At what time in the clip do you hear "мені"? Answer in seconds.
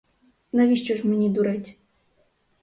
1.07-1.29